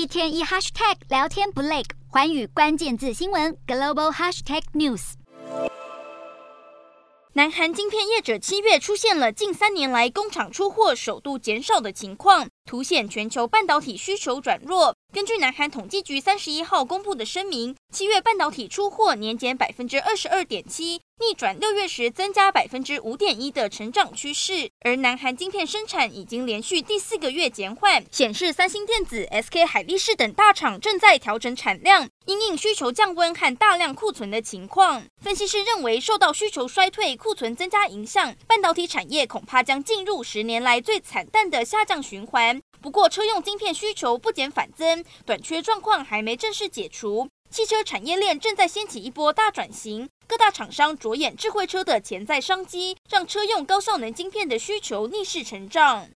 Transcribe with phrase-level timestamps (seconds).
[0.00, 5.12] 一天一 hashtag 聊天不累，环宇关键字新闻 global hashtag news。
[7.34, 14.96] 南韩晶片业者七月出现了近三年来工厂出货首度减少的情况，凸显全球半导体需求转弱。
[15.12, 24.70] 根据南韩统计局三十一号公布的声明，七月半导体出货年减百分之二十二点七，逆转六月时增加百分之五点一的成长趋势。
[24.82, 35.02] 而南韩晶片生产已经连续第四个月减缓，显示三星电子、SK 海力士等大厂正在调整产量，因应需求降温和大量库存的情况。
[35.20, 42.62] 分析师认为，受到需求衰退、库存增加影响，半导体产业恐怕将进入十年来最惨淡的下降循环。
[42.80, 47.28] 不过，车用晶片需求不减反增，短缺状况还没正式解除。
[47.50, 56.08] 汽车产业链正在掀起一波大转型，各大厂商着眼智慧车的潜在商机，让车用高效能晶片的需求逆势成长。